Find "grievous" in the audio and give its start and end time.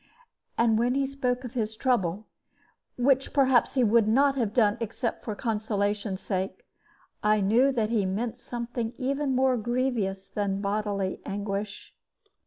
9.57-10.27